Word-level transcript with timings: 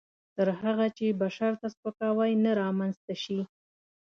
تر 0.35 0.47
هغه 0.61 0.87
چې 0.97 1.17
بشر 1.21 1.51
ته 1.61 1.67
سپکاوی 1.73 2.31
نه 2.43 2.51
رامنځته 2.61 3.13
شي. 3.23 3.39